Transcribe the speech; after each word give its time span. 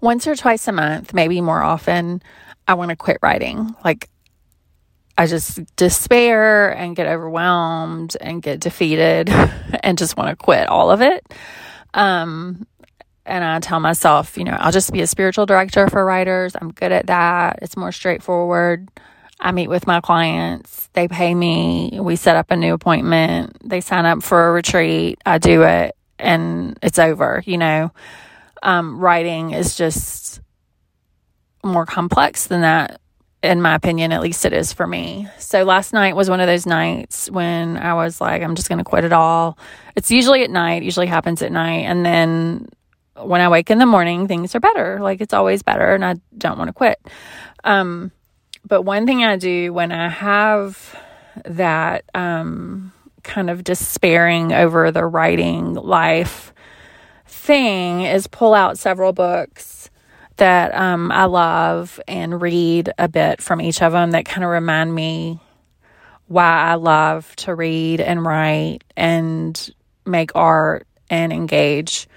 once 0.00 0.26
or 0.26 0.34
twice 0.34 0.66
a 0.68 0.72
month, 0.72 1.14
maybe 1.14 1.40
more 1.40 1.62
often, 1.62 2.22
I 2.66 2.74
want 2.74 2.90
to 2.90 2.96
quit 2.96 3.18
writing. 3.22 3.74
Like, 3.84 4.08
I 5.18 5.26
just 5.26 5.60
despair 5.76 6.70
and 6.70 6.96
get 6.96 7.06
overwhelmed 7.06 8.16
and 8.20 8.42
get 8.42 8.60
defeated 8.60 9.28
and 9.82 9.98
just 9.98 10.16
want 10.16 10.30
to 10.30 10.36
quit 10.36 10.66
all 10.68 10.90
of 10.90 11.02
it. 11.02 11.26
Um, 11.92 12.66
and 13.26 13.44
I 13.44 13.60
tell 13.60 13.80
myself, 13.80 14.38
you 14.38 14.44
know, 14.44 14.56
I'll 14.58 14.72
just 14.72 14.92
be 14.92 15.02
a 15.02 15.06
spiritual 15.06 15.46
director 15.46 15.88
for 15.88 16.04
writers. 16.04 16.56
I'm 16.60 16.72
good 16.72 16.90
at 16.90 17.08
that. 17.08 17.58
It's 17.62 17.76
more 17.76 17.92
straightforward. 17.92 18.88
I 19.40 19.52
meet 19.52 19.68
with 19.68 19.86
my 19.86 20.00
clients, 20.00 20.90
they 20.92 21.08
pay 21.08 21.34
me, 21.34 21.98
we 21.98 22.16
set 22.16 22.36
up 22.36 22.50
a 22.50 22.56
new 22.56 22.74
appointment, 22.74 23.56
they 23.66 23.80
sign 23.80 24.04
up 24.04 24.22
for 24.22 24.48
a 24.48 24.52
retreat, 24.52 25.18
I 25.24 25.38
do 25.38 25.62
it, 25.62 25.96
and 26.18 26.78
it's 26.82 26.98
over, 26.98 27.42
you 27.46 27.56
know. 27.56 27.90
Um, 28.62 28.98
writing 28.98 29.52
is 29.52 29.74
just 29.74 30.40
more 31.64 31.86
complex 31.86 32.46
than 32.46 32.62
that, 32.62 33.00
in 33.42 33.62
my 33.62 33.74
opinion, 33.74 34.12
at 34.12 34.20
least 34.20 34.44
it 34.44 34.52
is 34.52 34.72
for 34.72 34.86
me. 34.86 35.28
So 35.38 35.64
last 35.64 35.92
night 35.92 36.14
was 36.16 36.28
one 36.28 36.40
of 36.40 36.46
those 36.46 36.66
nights 36.66 37.30
when 37.30 37.76
I 37.76 37.94
was 37.94 38.20
like, 38.20 38.42
I'm 38.42 38.54
just 38.54 38.68
going 38.68 38.78
to 38.78 38.84
quit 38.84 39.04
it 39.04 39.12
all. 39.12 39.58
It's 39.96 40.10
usually 40.10 40.42
at 40.42 40.50
night, 40.50 40.82
usually 40.82 41.06
happens 41.06 41.42
at 41.42 41.52
night. 41.52 41.84
And 41.84 42.04
then 42.04 42.68
when 43.16 43.40
I 43.40 43.48
wake 43.48 43.70
in 43.70 43.78
the 43.78 43.86
morning, 43.86 44.28
things 44.28 44.54
are 44.54 44.60
better. 44.60 44.98
Like 45.00 45.20
it's 45.20 45.34
always 45.34 45.62
better, 45.62 45.94
and 45.94 46.04
I 46.04 46.16
don't 46.36 46.58
want 46.58 46.68
to 46.68 46.74
quit. 46.74 47.00
Um, 47.64 48.12
but 48.64 48.82
one 48.82 49.06
thing 49.06 49.24
I 49.24 49.36
do 49.36 49.72
when 49.72 49.92
I 49.92 50.08
have 50.08 50.98
that 51.44 52.04
um, 52.14 52.92
kind 53.22 53.50
of 53.50 53.64
despairing 53.64 54.52
over 54.52 54.90
the 54.90 55.04
writing 55.04 55.74
life 55.74 56.52
thing 57.30 58.02
is 58.02 58.26
pull 58.26 58.54
out 58.54 58.78
several 58.78 59.12
books 59.12 59.88
that 60.36 60.74
um, 60.74 61.12
I 61.12 61.26
love 61.26 62.00
and 62.08 62.40
read 62.40 62.92
a 62.98 63.08
bit 63.08 63.40
from 63.40 63.60
each 63.60 63.82
of 63.82 63.92
them 63.92 64.12
that 64.12 64.24
kind 64.24 64.42
of 64.42 64.50
remind 64.50 64.94
me 64.94 65.38
why 66.26 66.70
I 66.70 66.74
love 66.74 67.34
to 67.36 67.54
read 67.54 68.00
and 68.00 68.24
write 68.24 68.84
and 68.96 69.70
make 70.06 70.34
art 70.34 70.86
and 71.08 71.32
engage 71.32 72.08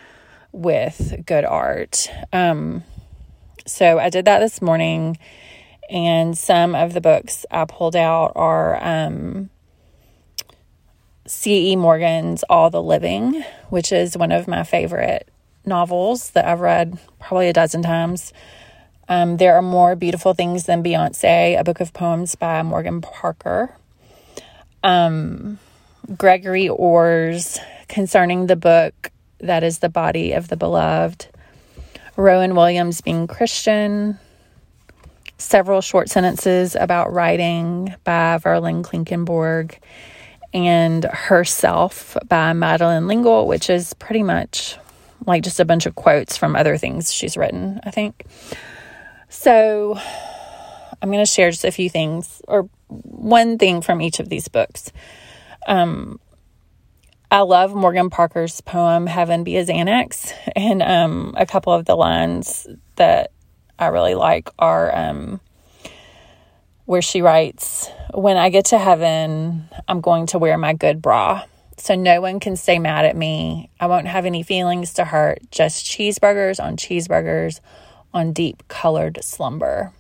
with 0.51 1.23
good 1.25 1.45
art. 1.45 2.07
Um, 2.31 2.83
so 3.65 3.99
I 3.99 4.09
did 4.09 4.25
that 4.25 4.39
this 4.39 4.61
morning, 4.61 5.17
and 5.89 6.37
some 6.37 6.75
of 6.75 6.93
the 6.93 7.01
books 7.01 7.45
I 7.49 7.65
pulled 7.65 7.95
out 7.95 8.33
are 8.35 8.77
um, 8.83 9.49
C.E. 11.25 11.75
Morgan's 11.75 12.43
All 12.43 12.69
the 12.69 12.81
Living, 12.81 13.43
which 13.69 13.91
is 13.91 14.17
one 14.17 14.31
of 14.31 14.47
my 14.47 14.63
favorite 14.63 15.29
novels 15.65 16.31
that 16.31 16.45
I've 16.45 16.59
read 16.59 16.97
probably 17.19 17.47
a 17.47 17.53
dozen 17.53 17.81
times. 17.81 18.33
Um, 19.07 19.37
there 19.37 19.55
are 19.55 19.61
more 19.61 19.95
beautiful 19.95 20.33
things 20.33 20.65
than 20.65 20.83
Beyonce, 20.83 21.57
a 21.57 21.63
book 21.63 21.79
of 21.79 21.93
poems 21.93 22.35
by 22.35 22.61
Morgan 22.63 23.01
Parker. 23.01 23.73
Um, 24.83 25.59
Gregory 26.17 26.67
Orr's 26.67 27.57
concerning 27.87 28.47
the 28.47 28.55
book 28.57 29.11
that 29.39 29.63
is 29.63 29.79
the 29.79 29.89
body 29.89 30.33
of 30.33 30.47
the 30.47 30.57
beloved. 30.57 31.27
Rowan 32.15 32.55
Williams 32.55 33.01
being 33.01 33.27
Christian. 33.27 34.19
Several 35.37 35.81
short 35.81 36.09
sentences 36.09 36.75
about 36.75 37.11
writing 37.11 37.93
by 38.03 38.37
Verlyn 38.37 38.83
Klinkenborg 38.83 39.77
and 40.53 41.03
Herself 41.05 42.15
by 42.27 42.53
Madeleine 42.53 43.07
L'Engle, 43.07 43.47
which 43.47 43.69
is 43.69 43.93
pretty 43.95 44.23
much 44.23 44.77
like 45.25 45.43
just 45.43 45.59
a 45.59 45.65
bunch 45.65 45.85
of 45.85 45.95
quotes 45.95 46.37
from 46.37 46.55
other 46.55 46.77
things 46.77 47.13
she's 47.13 47.37
written, 47.37 47.79
I 47.83 47.91
think. 47.91 48.25
So 49.29 49.97
I'm 51.01 51.11
going 51.11 51.23
to 51.25 51.31
share 51.31 51.49
just 51.49 51.65
a 51.65 51.71
few 51.71 51.89
things 51.89 52.41
or 52.47 52.69
one 52.87 53.57
thing 53.57 53.81
from 53.81 54.01
each 54.01 54.19
of 54.19 54.29
these 54.29 54.47
books. 54.47 54.91
Um, 55.67 56.19
I 57.31 57.39
love 57.39 57.73
Morgan 57.73 58.11
Parker's 58.11 58.61
poem 58.61 59.07
Heaven 59.07 59.43
Be 59.43 59.57
a 59.57 59.65
Xanax. 59.65 60.33
And 60.55 60.83
um, 60.83 61.33
a 61.35 61.47
couple 61.47 61.73
of 61.73 61.85
the 61.85 61.95
lines 61.95 62.67
that 62.95 63.31
I 63.79 63.87
really 63.87 64.13
like 64.13 64.49
are 64.59 64.95
um, 64.95 65.41
where 66.85 67.01
she 67.01 67.21
writes, 67.21 67.89
When 68.13 68.37
I 68.37 68.49
get 68.49 68.65
to 68.65 68.77
heaven, 68.77 69.67
I'm 69.87 70.01
going 70.01 70.27
to 70.27 70.39
wear 70.39 70.57
my 70.57 70.73
good 70.73 71.01
bra. 71.01 71.43
So 71.77 71.95
no 71.95 72.21
one 72.21 72.39
can 72.39 72.55
stay 72.55 72.79
mad 72.79 73.05
at 73.05 73.15
me. 73.15 73.69
I 73.79 73.87
won't 73.87 74.07
have 74.07 74.25
any 74.25 74.43
feelings 74.43 74.93
to 74.95 75.05
hurt, 75.05 75.39
just 75.51 75.85
cheeseburgers 75.85 76.63
on 76.63 76.77
cheeseburgers 76.77 77.59
on 78.13 78.31
deep 78.31 78.67
colored 78.67 79.19
slumber. 79.23 79.91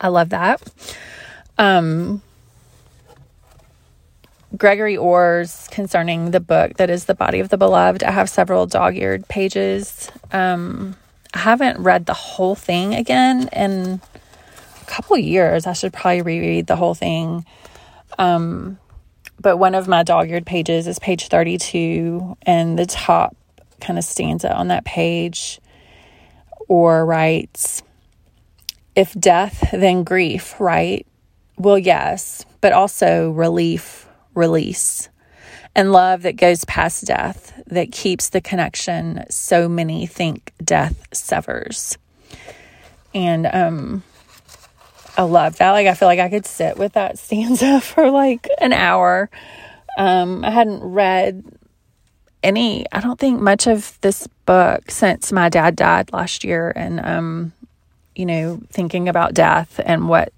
I 0.00 0.08
love 0.08 0.30
that. 0.30 0.60
Um, 1.58 2.22
Gregory 4.56 4.96
Orr's 4.96 5.68
concerning 5.70 6.32
the 6.32 6.40
book 6.40 6.76
that 6.76 6.90
is 6.90 7.04
The 7.04 7.14
Body 7.14 7.40
of 7.40 7.48
the 7.48 7.56
Beloved. 7.56 8.02
I 8.02 8.10
have 8.10 8.28
several 8.28 8.66
dog 8.66 8.96
eared 8.96 9.26
pages. 9.28 10.10
Um, 10.32 10.96
I 11.32 11.38
haven't 11.38 11.78
read 11.78 12.06
the 12.06 12.14
whole 12.14 12.54
thing 12.54 12.94
again 12.94 13.48
in 13.52 14.00
a 14.11 14.11
couple 14.92 15.16
years. 15.16 15.66
I 15.66 15.72
should 15.72 15.92
probably 15.92 16.22
reread 16.22 16.66
the 16.66 16.76
whole 16.76 16.94
thing. 16.94 17.46
Um, 18.18 18.78
but 19.40 19.56
one 19.56 19.74
of 19.74 19.88
my 19.88 20.02
dog 20.02 20.28
eared 20.30 20.44
pages 20.44 20.86
is 20.86 20.98
page 20.98 21.28
32, 21.28 22.36
and 22.42 22.78
the 22.78 22.86
top 22.86 23.34
kind 23.80 23.98
of 23.98 24.04
stanza 24.04 24.54
on 24.54 24.68
that 24.68 24.84
page 24.84 25.60
Orr 26.68 27.04
writes, 27.04 27.82
If 28.94 29.18
death, 29.18 29.70
then 29.72 30.04
grief, 30.04 30.60
right? 30.60 31.06
Well, 31.56 31.78
yes, 31.78 32.44
but 32.60 32.72
also 32.72 33.30
relief 33.30 34.06
release 34.34 35.08
and 35.74 35.92
love 35.92 36.22
that 36.22 36.36
goes 36.36 36.64
past 36.66 37.06
death, 37.06 37.52
that 37.66 37.92
keeps 37.92 38.28
the 38.28 38.40
connection 38.40 39.24
so 39.30 39.68
many 39.68 40.06
think 40.06 40.52
death 40.62 41.08
severs. 41.12 41.96
And 43.14 43.46
um, 43.46 44.02
I 45.16 45.22
love 45.22 45.58
that. 45.58 45.72
Like, 45.72 45.86
I 45.86 45.94
feel 45.94 46.08
like 46.08 46.18
I 46.18 46.30
could 46.30 46.46
sit 46.46 46.78
with 46.78 46.94
that 46.94 47.18
stanza 47.18 47.80
for 47.82 48.10
like 48.10 48.48
an 48.58 48.72
hour. 48.72 49.30
Um, 49.98 50.44
I 50.44 50.50
hadn't 50.50 50.82
read 50.82 51.44
any, 52.42 52.86
I 52.92 53.00
don't 53.00 53.18
think 53.18 53.40
much 53.40 53.66
of 53.66 53.98
this 54.00 54.26
book 54.46 54.90
since 54.90 55.30
my 55.30 55.48
dad 55.48 55.76
died 55.76 56.12
last 56.12 56.44
year. 56.44 56.72
And, 56.74 57.04
um, 57.04 57.52
you 58.14 58.26
know, 58.26 58.60
thinking 58.70 59.08
about 59.08 59.34
death 59.34 59.80
and 59.84 60.08
what 60.08 60.32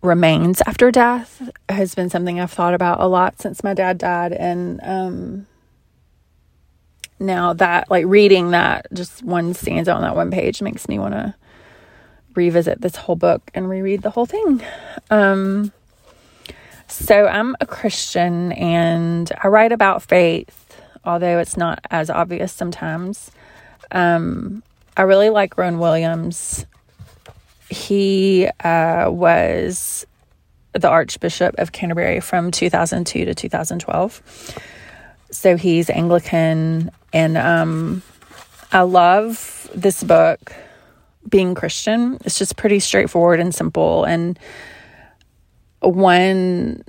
remains 0.00 0.60
after 0.66 0.90
death 0.90 1.48
has 1.68 1.94
been 1.94 2.10
something 2.10 2.40
I've 2.40 2.50
thought 2.50 2.74
about 2.74 3.00
a 3.00 3.06
lot 3.06 3.40
since 3.40 3.62
my 3.62 3.74
dad 3.74 3.98
died. 3.98 4.32
And 4.32 4.80
um, 4.82 5.46
now 7.20 7.52
that, 7.52 7.90
like, 7.90 8.06
reading 8.06 8.50
that, 8.50 8.86
just 8.92 9.22
one 9.22 9.54
stanza 9.54 9.92
on 9.92 10.02
that 10.02 10.16
one 10.16 10.30
page 10.30 10.62
makes 10.62 10.88
me 10.88 10.98
want 10.98 11.14
to 11.14 11.34
revisit 12.34 12.80
this 12.80 12.96
whole 12.96 13.16
book 13.16 13.50
and 13.54 13.68
reread 13.68 14.02
the 14.02 14.10
whole 14.10 14.26
thing. 14.26 14.62
Um, 15.10 15.72
so 16.88 17.26
I'm 17.26 17.56
a 17.60 17.66
Christian 17.66 18.52
and 18.52 19.30
I 19.42 19.48
write 19.48 19.72
about 19.72 20.02
faith, 20.02 20.76
although 21.04 21.38
it's 21.38 21.56
not 21.56 21.80
as 21.90 22.10
obvious 22.10 22.52
sometimes. 22.52 23.30
Um, 23.90 24.62
I 24.96 25.02
really 25.02 25.30
like 25.30 25.56
Rowan 25.56 25.78
Williams 25.78 26.66
he 27.72 28.48
uh, 28.62 29.08
was 29.10 30.06
the 30.72 30.88
Archbishop 30.88 31.54
of 31.58 31.72
Canterbury 31.72 32.20
from 32.20 32.50
2002 32.50 33.24
to 33.24 33.34
2012. 33.34 34.22
So 35.30 35.56
he's 35.56 35.88
Anglican, 35.88 36.90
and 37.12 37.38
um, 37.38 38.02
I 38.70 38.82
love 38.82 39.70
this 39.74 40.04
book. 40.04 40.52
Being 41.28 41.54
Christian, 41.54 42.18
it's 42.24 42.38
just 42.38 42.56
pretty 42.56 42.80
straightforward 42.80 43.40
and 43.40 43.54
simple. 43.54 44.04
And 44.04 44.38
one 45.80 46.82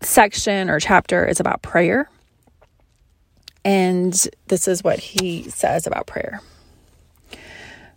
section 0.00 0.70
or 0.70 0.80
chapter 0.80 1.24
is 1.24 1.40
about 1.40 1.62
prayer. 1.62 2.08
And 3.64 4.12
this 4.48 4.68
is 4.68 4.84
what 4.84 4.98
he 4.98 5.44
says 5.44 5.86
about 5.86 6.06
prayer. 6.06 6.40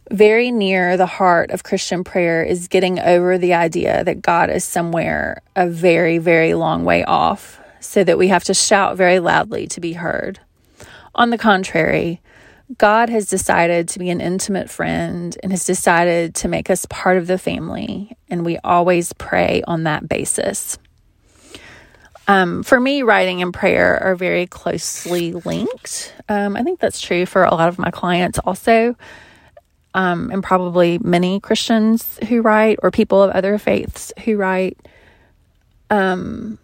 Very 0.10 0.52
near 0.52 0.96
the 0.96 1.06
heart 1.06 1.52
of 1.52 1.64
Christian 1.64 2.06
prayer 2.06 2.42
is 2.42 2.70
getting 2.70 3.00
over 3.00 3.38
the 3.38 3.54
idea 3.54 4.06
that 4.06 4.22
God 4.22 4.50
is 4.50 4.64
somewhere 4.64 5.42
a 5.56 5.68
very, 5.68 6.18
very 6.18 6.54
long 6.54 6.86
way 6.86 7.04
off, 7.04 7.60
so 7.82 8.04
that 8.06 8.18
we 8.18 8.30
have 8.30 8.46
to 8.46 8.54
shout 8.54 8.96
very 8.96 9.20
loudly 9.20 9.68
to 9.68 9.82
be 9.82 9.94
heard. 9.94 10.40
On 11.16 11.30
the 11.30 11.38
contrary, 11.38 12.22
God 12.75 13.10
has 13.10 13.28
decided 13.28 13.88
to 13.90 14.00
be 14.00 14.10
an 14.10 14.19
intimate 14.19 14.69
friend 14.69 15.38
and 15.42 15.54
has 15.54 15.64
decided 15.64 16.36
to 16.36 16.50
make 16.50 16.69
us 16.69 16.86
part 16.90 17.18
of 17.18 17.28
the 17.28 17.38
family, 17.38 18.18
and 18.30 18.46
we 18.46 18.58
always 18.64 19.14
pray 19.14 19.62
on 19.66 19.84
that 19.84 20.10
basis. 20.10 20.78
Um, 22.28 22.64
for 22.64 22.78
me, 22.78 23.04
writing 23.04 23.42
and 23.42 23.54
prayer 23.54 23.98
are 24.04 24.16
very 24.16 24.48
closely 24.48 25.31
linked. 25.31 26.14
Um, 26.28 26.58
I 26.58 26.64
think 26.64 26.81
that's 26.81 27.00
true 27.00 27.25
for 27.25 27.46
a 27.46 27.56
lot 27.56 27.69
of 27.69 27.80
my 27.80 27.90
clients 27.90 28.38
also, 28.40 28.98
um, 29.94 30.30
and 30.30 30.44
probably 30.44 31.00
many 31.00 31.40
Christians 31.40 32.19
who 32.28 32.42
write 32.42 32.80
or 32.84 32.92
people 32.92 33.24
of 33.24 33.31
other 33.31 33.58
faiths 33.58 34.12
who 34.25 34.36
write. 34.36 34.78
Um, 35.90 36.60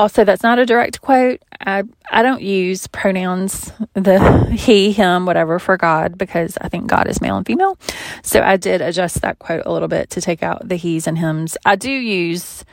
also, 0.00 0.24
that's 0.24 0.42
not 0.42 0.58
a 0.58 0.64
direct 0.64 1.02
quote. 1.02 1.42
I, 1.60 1.82
I 2.10 2.22
don't 2.22 2.40
use 2.40 2.86
pronouns, 2.86 3.70
the 3.92 4.46
he, 4.46 4.92
him, 4.92 5.26
whatever, 5.26 5.58
for 5.58 5.76
God 5.76 6.16
because 6.16 6.56
I 6.58 6.70
think 6.70 6.86
God 6.86 7.06
is 7.06 7.20
male 7.20 7.36
and 7.36 7.46
female. 7.46 7.78
So 8.22 8.40
I 8.40 8.56
did 8.56 8.80
adjust 8.80 9.20
that 9.20 9.38
quote 9.38 9.62
a 9.66 9.72
little 9.72 9.88
bit 9.88 10.08
to 10.10 10.22
take 10.22 10.42
out 10.42 10.66
the 10.66 10.76
he's 10.76 11.06
and 11.06 11.18
hims. 11.18 11.58
I 11.66 11.76
do 11.76 11.90
use 11.90 12.64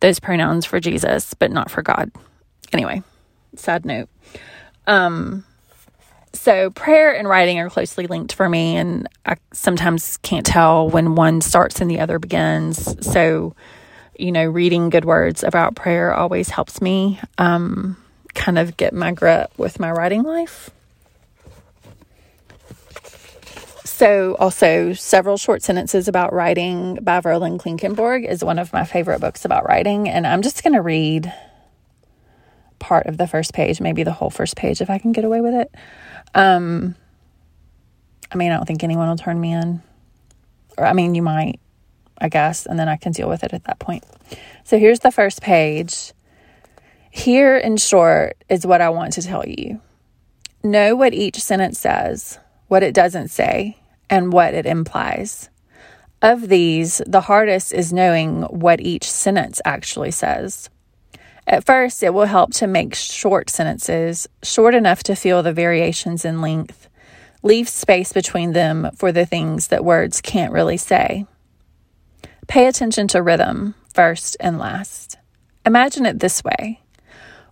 those 0.00 0.18
pronouns 0.18 0.66
for 0.66 0.80
Jesus, 0.80 1.32
but 1.34 1.52
not 1.52 1.70
for 1.70 1.80
God. 1.80 2.10
Anyway, 2.72 3.04
sad 3.54 3.86
note. 3.86 4.08
Um, 4.88 5.44
so 6.32 6.70
prayer 6.70 7.14
and 7.14 7.28
writing 7.28 7.60
are 7.60 7.70
closely 7.70 8.08
linked 8.08 8.34
for 8.34 8.48
me, 8.48 8.76
and 8.76 9.08
I 9.24 9.36
sometimes 9.52 10.16
can't 10.18 10.44
tell 10.44 10.88
when 10.88 11.14
one 11.14 11.40
starts 11.40 11.80
and 11.80 11.88
the 11.88 12.00
other 12.00 12.18
begins. 12.18 12.96
So, 13.08 13.54
you 14.18 14.32
know, 14.32 14.44
reading 14.44 14.90
good 14.90 15.04
words 15.04 15.42
about 15.42 15.74
prayer 15.74 16.14
always 16.14 16.48
helps 16.48 16.80
me 16.80 17.20
um, 17.38 17.96
kind 18.34 18.58
of 18.58 18.76
get 18.76 18.92
my 18.92 19.12
grip 19.12 19.52
with 19.56 19.80
my 19.80 19.90
writing 19.90 20.22
life. 20.22 20.70
So, 23.84 24.34
also, 24.40 24.92
several 24.92 25.36
short 25.36 25.62
sentences 25.62 26.08
about 26.08 26.32
writing 26.32 26.98
by 27.00 27.20
Verlyn 27.20 27.60
Klinkenborg 27.60 28.28
is 28.28 28.42
one 28.42 28.58
of 28.58 28.72
my 28.72 28.84
favorite 28.84 29.20
books 29.20 29.44
about 29.44 29.68
writing. 29.68 30.08
And 30.08 30.26
I'm 30.26 30.42
just 30.42 30.64
going 30.64 30.72
to 30.72 30.82
read 30.82 31.32
part 32.80 33.06
of 33.06 33.16
the 33.18 33.28
first 33.28 33.54
page, 33.54 33.80
maybe 33.80 34.02
the 34.02 34.12
whole 34.12 34.30
first 34.30 34.56
page 34.56 34.80
if 34.80 34.90
I 34.90 34.98
can 34.98 35.12
get 35.12 35.24
away 35.24 35.40
with 35.40 35.54
it. 35.54 35.74
Um, 36.34 36.96
I 38.32 38.36
mean, 38.36 38.50
I 38.50 38.56
don't 38.56 38.66
think 38.66 38.82
anyone 38.82 39.08
will 39.08 39.16
turn 39.16 39.40
me 39.40 39.52
in. 39.52 39.80
Or, 40.76 40.84
I 40.84 40.92
mean, 40.92 41.14
you 41.14 41.22
might, 41.22 41.60
I 42.18 42.28
guess, 42.28 42.66
and 42.66 42.78
then 42.78 42.88
I 42.88 42.96
can 42.96 43.12
deal 43.12 43.28
with 43.28 43.44
it 43.44 43.52
at 43.52 43.64
that 43.64 43.78
point. 43.78 44.04
So, 44.64 44.78
here's 44.78 45.00
the 45.00 45.10
first 45.10 45.42
page. 45.42 46.12
Here, 47.10 47.56
in 47.56 47.76
short, 47.76 48.36
is 48.48 48.66
what 48.66 48.80
I 48.80 48.88
want 48.90 49.12
to 49.14 49.22
tell 49.22 49.46
you. 49.46 49.80
Know 50.62 50.96
what 50.96 51.14
each 51.14 51.38
sentence 51.38 51.78
says, 51.78 52.38
what 52.68 52.82
it 52.82 52.94
doesn't 52.94 53.28
say, 53.28 53.78
and 54.08 54.32
what 54.32 54.54
it 54.54 54.66
implies. 54.66 55.50
Of 56.22 56.48
these, 56.48 57.02
the 57.06 57.20
hardest 57.20 57.74
is 57.74 57.92
knowing 57.92 58.42
what 58.44 58.80
each 58.80 59.10
sentence 59.10 59.60
actually 59.64 60.10
says. 60.10 60.70
At 61.46 61.66
first, 61.66 62.02
it 62.02 62.14
will 62.14 62.24
help 62.24 62.54
to 62.54 62.66
make 62.66 62.94
short 62.94 63.50
sentences, 63.50 64.26
short 64.42 64.74
enough 64.74 65.02
to 65.04 65.14
feel 65.14 65.42
the 65.42 65.52
variations 65.52 66.24
in 66.24 66.40
length. 66.40 66.88
Leave 67.42 67.68
space 67.68 68.12
between 68.12 68.52
them 68.52 68.90
for 68.96 69.12
the 69.12 69.26
things 69.26 69.68
that 69.68 69.84
words 69.84 70.22
can't 70.22 70.52
really 70.52 70.78
say. 70.78 71.26
Pay 72.46 72.66
attention 72.66 73.08
to 73.08 73.22
rhythm, 73.22 73.74
first 73.94 74.36
and 74.40 74.58
last. 74.58 75.16
Imagine 75.64 76.06
it 76.06 76.20
this 76.20 76.42
way 76.44 76.80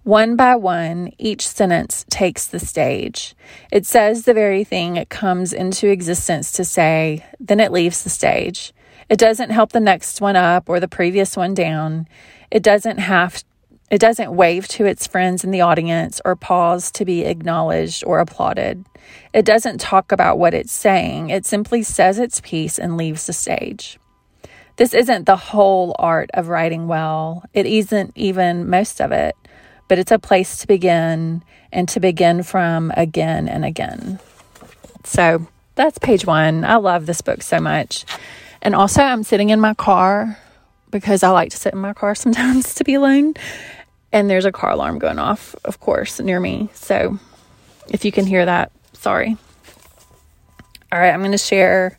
one 0.05 0.35
by 0.35 0.57
one, 0.57 1.13
each 1.17 1.47
sentence 1.47 2.05
takes 2.11 2.49
the 2.49 2.59
stage. 2.59 3.37
It 3.71 3.87
says 3.87 4.25
the 4.25 4.35
very 4.35 4.65
thing 4.65 4.97
it 4.97 5.09
comes 5.09 5.53
into 5.53 5.89
existence 5.89 6.51
to 6.53 6.65
say, 6.65 7.25
then 7.39 7.61
it 7.61 7.71
leaves 7.71 8.03
the 8.03 8.11
stage. 8.11 8.73
It 9.09 9.21
doesn't 9.21 9.51
help 9.51 9.71
the 9.71 9.79
next 9.79 10.21
one 10.21 10.35
up 10.35 10.69
or 10.69 10.81
the 10.81 10.89
previous 10.89 11.37
one 11.37 11.55
down. 11.55 12.09
It 12.51 12.65
doesn't 12.65 12.99
have 12.99 13.45
it 13.91 14.01
doesn't 14.01 14.35
wave 14.35 14.67
to 14.69 14.87
its 14.87 15.07
friends 15.07 15.45
in 15.45 15.51
the 15.51 15.61
audience 15.61 16.21
or 16.25 16.35
pause 16.35 16.91
to 16.93 17.05
be 17.05 17.25
acknowledged 17.27 18.03
or 18.07 18.21
applauded. 18.21 18.87
It 19.35 19.45
doesn't 19.45 19.83
talk 19.83 20.13
about 20.13 20.39
what 20.39 20.55
it's 20.55 20.73
saying. 20.73 21.29
It 21.29 21.45
simply 21.45 21.83
says 21.83 22.19
its 22.19 22.41
piece 22.41 22.79
and 22.79 22.97
leaves 22.97 23.27
the 23.27 23.35
stage. 23.35 23.99
This 24.83 24.95
isn't 24.95 25.27
the 25.27 25.37
whole 25.37 25.95
art 25.97 26.31
of 26.35 26.49
writing 26.49 26.89
well. 26.89 27.45
It 27.55 27.67
isn't 27.67 28.11
even 28.17 28.69
most 28.69 29.01
of 29.01 29.13
it 29.13 29.37
but 29.93 29.99
it's 29.99 30.11
a 30.11 30.19
place 30.19 30.57
to 30.57 30.67
begin 30.67 31.45
and 31.71 31.87
to 31.87 32.01
begin 32.01 32.43
from 32.43 32.91
again 32.97 33.47
and 33.47 33.63
again. 33.63 34.19
So 35.05 35.47
that's 35.75 35.99
page 35.99 36.25
one. 36.25 36.65
I 36.65 36.77
love 36.77 37.05
this 37.05 37.21
book 37.21 37.43
so 37.43 37.61
much. 37.61 38.07
And 38.63 38.75
also, 38.75 39.03
I'm 39.03 39.23
sitting 39.23 39.51
in 39.51 39.61
my 39.61 39.75
car 39.75 40.39
because 40.91 41.23
I 41.23 41.29
like 41.29 41.51
to 41.51 41.59
sit 41.59 41.75
in 41.75 41.79
my 41.79 41.93
car 41.93 42.15
sometimes 42.15 42.75
to 42.77 42.85
be 42.85 42.95
alone. 42.95 43.35
And 44.13 44.31
there's 44.31 44.47
a 44.47 44.51
car 44.51 44.71
alarm 44.71 44.99
going 44.99 45.19
off, 45.19 45.55
of 45.63 45.79
course, 45.79 46.19
near 46.21 46.41
me. 46.41 46.71
So 46.73 47.19
if 47.91 48.07
you 48.07 48.13
can 48.13 48.25
hear 48.25 48.47
that, 48.47 48.73
sorry. 48.95 49.37
All 50.91 50.99
right, 50.99 51.13
I'm 51.13 51.21
going 51.21 51.33
to 51.33 51.37
share 51.39 51.99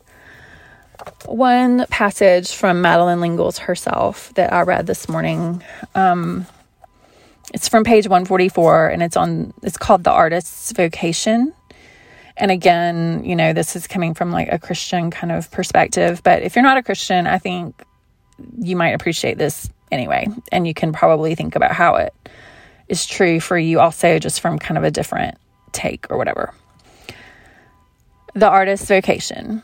one 1.26 1.86
passage 1.86 2.54
from 2.54 2.82
Madeleine 2.82 3.20
L'Engle's 3.20 3.58
herself 3.58 4.32
that 4.34 4.52
I 4.52 4.62
read 4.62 4.86
this 4.86 5.08
morning. 5.08 5.62
Um, 5.94 6.46
it's 7.52 7.68
from 7.68 7.84
page 7.84 8.06
144 8.06 8.88
and 8.88 9.02
it's 9.02 9.16
on 9.16 9.52
it's 9.62 9.76
called 9.76 10.04
The 10.04 10.10
Artist's 10.10 10.72
Vocation. 10.72 11.52
And 12.36 12.50
again, 12.50 13.24
you 13.24 13.36
know, 13.36 13.52
this 13.52 13.76
is 13.76 13.86
coming 13.86 14.14
from 14.14 14.32
like 14.32 14.48
a 14.50 14.58
Christian 14.58 15.10
kind 15.10 15.32
of 15.32 15.50
perspective, 15.50 16.22
but 16.24 16.42
if 16.42 16.56
you're 16.56 16.64
not 16.64 16.78
a 16.78 16.82
Christian, 16.82 17.26
I 17.26 17.38
think 17.38 17.80
you 18.58 18.74
might 18.74 18.90
appreciate 18.90 19.38
this 19.38 19.70
anyway, 19.92 20.26
and 20.50 20.66
you 20.66 20.74
can 20.74 20.92
probably 20.92 21.36
think 21.36 21.54
about 21.54 21.72
how 21.72 21.94
it 21.96 22.12
is 22.88 23.06
true 23.06 23.40
for 23.40 23.56
you 23.56 23.80
also 23.80 24.18
just 24.18 24.40
from 24.40 24.58
kind 24.58 24.76
of 24.76 24.84
a 24.84 24.90
different 24.90 25.38
take 25.72 26.10
or 26.10 26.18
whatever. 26.18 26.52
The 28.34 28.48
artist's 28.48 28.88
vocation. 28.88 29.62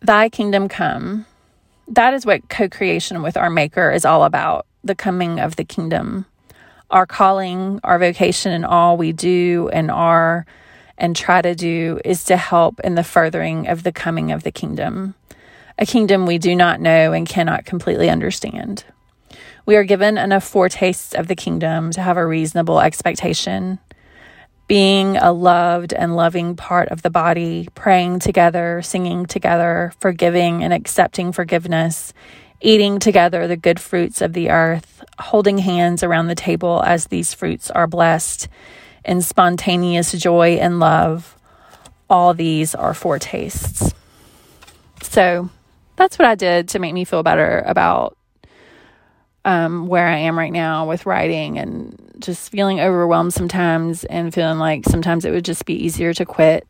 Thy 0.00 0.28
kingdom 0.28 0.68
come. 0.68 1.26
That 1.88 2.14
is 2.14 2.26
what 2.26 2.48
co 2.48 2.68
creation 2.68 3.22
with 3.22 3.36
our 3.36 3.50
Maker 3.50 3.90
is 3.90 4.04
all 4.04 4.24
about 4.24 4.66
the 4.84 4.94
coming 4.94 5.40
of 5.40 5.56
the 5.56 5.64
kingdom 5.64 6.26
our 6.90 7.06
calling, 7.06 7.80
our 7.82 7.98
vocation, 7.98 8.52
and 8.52 8.64
all 8.64 8.96
we 8.96 9.12
do 9.12 9.68
and 9.72 9.90
are 9.90 10.46
and 10.98 11.14
try 11.14 11.42
to 11.42 11.54
do 11.54 12.00
is 12.04 12.24
to 12.24 12.36
help 12.36 12.80
in 12.80 12.94
the 12.94 13.04
furthering 13.04 13.66
of 13.68 13.82
the 13.82 13.92
coming 13.92 14.32
of 14.32 14.44
the 14.44 14.50
kingdom, 14.50 15.14
a 15.78 15.84
kingdom 15.84 16.24
we 16.24 16.38
do 16.38 16.54
not 16.54 16.80
know 16.80 17.12
and 17.12 17.28
cannot 17.28 17.66
completely 17.66 18.08
understand. 18.08 18.84
We 19.66 19.76
are 19.76 19.84
given 19.84 20.16
enough 20.16 20.44
foretastes 20.44 21.12
of 21.12 21.26
the 21.26 21.34
kingdom 21.34 21.90
to 21.90 22.00
have 22.00 22.16
a 22.16 22.26
reasonable 22.26 22.80
expectation. 22.80 23.78
Being 24.66 25.16
a 25.16 25.32
loved 25.32 25.92
and 25.92 26.16
loving 26.16 26.56
part 26.56 26.88
of 26.88 27.02
the 27.02 27.10
body, 27.10 27.68
praying 27.74 28.18
together, 28.18 28.82
singing 28.82 29.26
together, 29.26 29.92
forgiving 30.00 30.64
and 30.64 30.72
accepting 30.72 31.30
forgiveness, 31.32 32.12
eating 32.60 32.98
together 32.98 33.46
the 33.46 33.56
good 33.56 33.78
fruits 33.78 34.20
of 34.20 34.32
the 34.32 34.50
earth, 34.50 35.04
holding 35.20 35.58
hands 35.58 36.02
around 36.02 36.26
the 36.26 36.34
table 36.34 36.82
as 36.84 37.06
these 37.06 37.32
fruits 37.32 37.70
are 37.70 37.86
blessed, 37.86 38.48
in 39.04 39.22
spontaneous 39.22 40.12
joy 40.12 40.58
and 40.60 40.80
love. 40.80 41.36
All 42.10 42.34
these 42.34 42.74
are 42.74 42.92
foretastes. 42.92 43.94
So 45.02 45.48
that's 45.94 46.18
what 46.18 46.28
I 46.28 46.34
did 46.34 46.70
to 46.70 46.78
make 46.78 46.92
me 46.92 47.04
feel 47.04 47.22
better 47.22 47.62
about 47.66 48.16
um, 49.44 49.86
where 49.86 50.06
I 50.06 50.18
am 50.18 50.36
right 50.36 50.52
now 50.52 50.88
with 50.88 51.06
writing 51.06 51.58
and 51.58 52.05
just 52.18 52.50
feeling 52.50 52.80
overwhelmed 52.80 53.32
sometimes 53.32 54.04
and 54.04 54.32
feeling 54.32 54.58
like 54.58 54.84
sometimes 54.84 55.24
it 55.24 55.30
would 55.30 55.44
just 55.44 55.64
be 55.64 55.74
easier 55.74 56.14
to 56.14 56.24
quit 56.24 56.66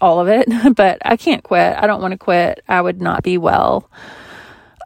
all 0.00 0.20
of 0.20 0.28
it. 0.28 0.48
but 0.76 0.98
I 1.04 1.16
can't 1.16 1.42
quit. 1.42 1.76
I 1.76 1.86
don't 1.86 2.02
want 2.02 2.12
to 2.12 2.18
quit. 2.18 2.62
I 2.68 2.80
would 2.80 3.00
not 3.00 3.22
be 3.22 3.38
well 3.38 3.88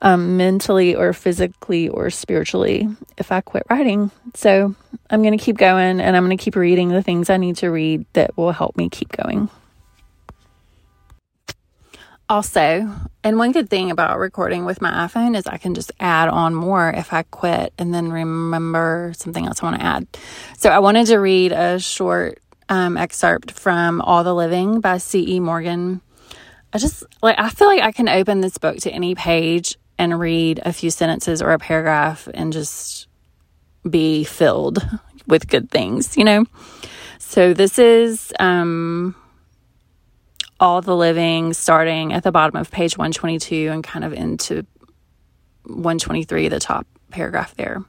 um, 0.02 0.36
mentally 0.36 0.94
or 0.94 1.12
physically 1.12 1.88
or 1.88 2.10
spiritually 2.10 2.88
if 3.16 3.32
I 3.32 3.40
quit 3.40 3.64
writing. 3.70 4.10
So 4.34 4.74
I'm 5.10 5.22
going 5.22 5.36
to 5.36 5.42
keep 5.42 5.56
going 5.56 6.00
and 6.00 6.16
I'm 6.16 6.24
going 6.24 6.36
to 6.36 6.42
keep 6.42 6.56
reading 6.56 6.88
the 6.88 7.02
things 7.02 7.30
I 7.30 7.36
need 7.36 7.56
to 7.56 7.70
read 7.70 8.04
that 8.12 8.36
will 8.36 8.52
help 8.52 8.76
me 8.76 8.88
keep 8.88 9.12
going. 9.12 9.48
Also, 12.28 12.90
and 13.22 13.38
one 13.38 13.52
good 13.52 13.70
thing 13.70 13.90
about 13.90 14.18
recording 14.18 14.64
with 14.64 14.82
my 14.82 15.06
iPhone 15.06 15.36
is 15.36 15.46
I 15.46 15.58
can 15.58 15.74
just 15.74 15.92
add 16.00 16.28
on 16.28 16.54
more 16.54 16.90
if 16.90 17.12
I 17.12 17.22
quit 17.22 17.72
and 17.78 17.94
then 17.94 18.10
remember 18.10 19.12
something 19.16 19.46
else 19.46 19.62
I 19.62 19.66
want 19.66 19.80
to 19.80 19.86
add. 19.86 20.06
So 20.58 20.70
I 20.70 20.80
wanted 20.80 21.06
to 21.06 21.18
read 21.18 21.52
a 21.52 21.78
short 21.78 22.40
um, 22.68 22.96
excerpt 22.96 23.52
from 23.52 24.00
All 24.00 24.24
the 24.24 24.34
Living 24.34 24.80
by 24.80 24.98
C.E. 24.98 25.38
Morgan. 25.38 26.00
I 26.72 26.78
just 26.78 27.04
like, 27.22 27.38
I 27.38 27.48
feel 27.48 27.68
like 27.68 27.82
I 27.82 27.92
can 27.92 28.08
open 28.08 28.40
this 28.40 28.58
book 28.58 28.78
to 28.78 28.90
any 28.90 29.14
page 29.14 29.76
and 29.96 30.18
read 30.18 30.60
a 30.64 30.72
few 30.72 30.90
sentences 30.90 31.40
or 31.40 31.52
a 31.52 31.58
paragraph 31.60 32.28
and 32.34 32.52
just 32.52 33.06
be 33.88 34.24
filled 34.24 34.78
with 35.28 35.46
good 35.46 35.70
things, 35.70 36.16
you 36.16 36.24
know? 36.24 36.44
So 37.18 37.54
this 37.54 37.78
is 37.78 38.32
um, 38.40 39.14
all 40.58 40.80
the 40.80 40.96
living 40.96 41.52
starting 41.52 42.12
at 42.12 42.22
the 42.22 42.32
bottom 42.32 42.56
of 42.56 42.70
page 42.70 42.96
122 42.96 43.68
and 43.70 43.84
kind 43.84 44.04
of 44.04 44.12
into 44.12 44.66
123, 45.64 46.48
the 46.48 46.60
top 46.60 46.86
paragraph 47.10 47.54
there. 47.56 47.84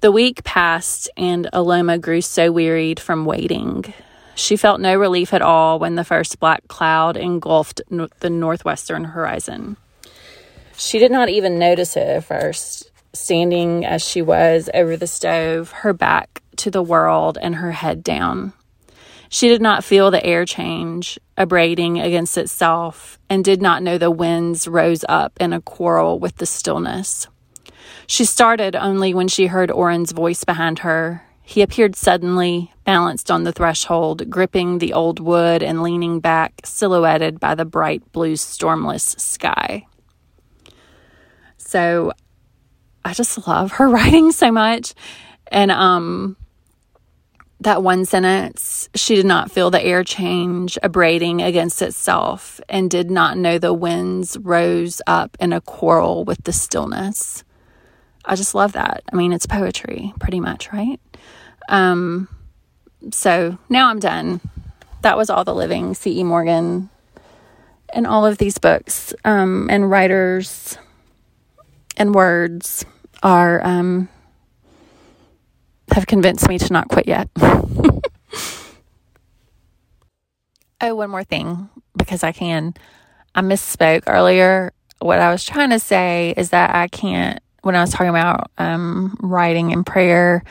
The 0.00 0.12
week 0.12 0.44
passed, 0.44 1.08
and 1.16 1.48
Aloma 1.52 2.00
grew 2.00 2.20
so 2.20 2.52
wearied 2.52 3.00
from 3.00 3.24
waiting. 3.24 3.94
She 4.34 4.56
felt 4.56 4.80
no 4.80 4.94
relief 4.94 5.32
at 5.32 5.40
all 5.40 5.78
when 5.78 5.94
the 5.94 6.04
first 6.04 6.38
black 6.38 6.68
cloud 6.68 7.16
engulfed 7.16 7.80
the 8.20 8.30
northwestern 8.30 9.04
horizon. 9.04 9.78
She 10.76 10.98
did 10.98 11.10
not 11.10 11.30
even 11.30 11.58
notice 11.58 11.96
it 11.96 12.06
at 12.06 12.24
first, 12.24 12.90
standing 13.14 13.86
as 13.86 14.06
she 14.06 14.20
was 14.20 14.68
over 14.74 14.96
the 14.96 15.06
stove, 15.06 15.70
her 15.72 15.94
back 15.94 16.42
to 16.56 16.70
the 16.70 16.82
world 16.82 17.38
and 17.40 17.56
her 17.56 17.72
head 17.72 18.04
down. 18.04 18.52
She 19.28 19.48
did 19.48 19.60
not 19.60 19.84
feel 19.84 20.10
the 20.10 20.24
air 20.24 20.44
change, 20.44 21.18
abrading 21.36 21.98
against 22.00 22.38
itself, 22.38 23.18
and 23.28 23.44
did 23.44 23.60
not 23.60 23.82
know 23.82 23.98
the 23.98 24.10
winds 24.10 24.68
rose 24.68 25.04
up 25.08 25.36
in 25.40 25.52
a 25.52 25.60
quarrel 25.60 26.18
with 26.18 26.36
the 26.36 26.46
stillness. 26.46 27.26
She 28.06 28.24
started 28.24 28.76
only 28.76 29.14
when 29.14 29.28
she 29.28 29.46
heard 29.46 29.70
Orren's 29.70 30.12
voice 30.12 30.44
behind 30.44 30.80
her. 30.80 31.22
He 31.42 31.62
appeared 31.62 31.96
suddenly, 31.96 32.72
balanced 32.84 33.30
on 33.30 33.44
the 33.44 33.52
threshold, 33.52 34.30
gripping 34.30 34.78
the 34.78 34.92
old 34.92 35.20
wood 35.20 35.62
and 35.62 35.82
leaning 35.82 36.20
back, 36.20 36.60
silhouetted 36.64 37.40
by 37.40 37.54
the 37.54 37.64
bright 37.64 38.12
blue 38.12 38.34
stormless 38.34 39.18
sky. 39.20 39.86
So 41.56 42.12
I 43.04 43.12
just 43.12 43.46
love 43.46 43.72
her 43.72 43.88
writing 43.90 44.32
so 44.32 44.50
much. 44.50 44.94
And 45.48 45.70
um 45.70 46.36
that 47.60 47.82
one 47.82 48.04
sentence, 48.04 48.88
she 48.94 49.14
did 49.14 49.26
not 49.26 49.50
feel 49.50 49.70
the 49.70 49.82
air 49.82 50.04
change 50.04 50.78
abrading 50.82 51.40
against 51.40 51.80
itself 51.80 52.60
and 52.68 52.90
did 52.90 53.10
not 53.10 53.38
know 53.38 53.58
the 53.58 53.72
winds 53.72 54.36
rose 54.38 55.00
up 55.06 55.36
in 55.40 55.52
a 55.52 55.60
quarrel 55.60 56.24
with 56.24 56.44
the 56.44 56.52
stillness. 56.52 57.44
I 58.24 58.34
just 58.34 58.54
love 58.54 58.72
that. 58.72 59.04
I 59.10 59.16
mean, 59.16 59.32
it's 59.32 59.46
poetry, 59.46 60.12
pretty 60.20 60.40
much, 60.40 60.72
right? 60.72 61.00
Um, 61.68 62.28
so 63.10 63.56
now 63.68 63.88
I'm 63.88 64.00
done. 64.00 64.40
That 65.02 65.16
was 65.16 65.30
all 65.30 65.44
the 65.44 65.54
living 65.54 65.94
C.E. 65.94 66.24
Morgan 66.24 66.90
and 67.90 68.06
all 68.06 68.26
of 68.26 68.38
these 68.38 68.58
books 68.58 69.14
um, 69.24 69.68
and 69.70 69.88
writers 69.90 70.76
and 71.96 72.14
words 72.14 72.84
are 73.22 73.64
um, 73.64 74.08
have 75.92 76.06
convinced 76.06 76.48
me 76.48 76.58
to 76.58 76.72
not 76.72 76.88
quit 76.88 77.06
yet. 77.08 77.28
oh, 80.80 80.94
one 80.94 81.10
more 81.10 81.24
thing 81.24 81.68
because 81.96 82.22
I 82.22 82.32
can. 82.32 82.74
I 83.34 83.42
misspoke 83.42 84.04
earlier. 84.06 84.72
What 85.00 85.20
I 85.20 85.30
was 85.30 85.44
trying 85.44 85.70
to 85.70 85.78
say 85.78 86.32
is 86.36 86.50
that 86.50 86.74
I 86.74 86.88
can't 86.88 87.40
when 87.66 87.74
I 87.74 87.80
was 87.80 87.90
talking 87.90 88.08
about 88.08 88.52
um, 88.58 89.16
writing 89.20 89.72
and 89.72 89.84
prayer, 89.84 90.44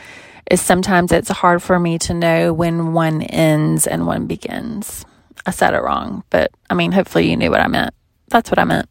is 0.50 0.60
sometimes 0.60 1.12
it's 1.12 1.30
hard 1.30 1.62
for 1.62 1.80
me 1.80 1.98
to 2.00 2.12
know 2.12 2.52
when 2.52 2.92
one 2.92 3.22
ends 3.22 3.86
and 3.86 4.06
one 4.06 4.26
begins. 4.26 5.02
I 5.46 5.50
said 5.50 5.72
it 5.72 5.82
wrong, 5.82 6.24
but 6.28 6.50
I 6.68 6.74
mean, 6.74 6.92
hopefully 6.92 7.30
you 7.30 7.38
knew 7.38 7.50
what 7.50 7.62
I 7.62 7.68
meant. 7.68 7.94
That's 8.28 8.50
what 8.50 8.58
I 8.58 8.64
meant. 8.64 8.90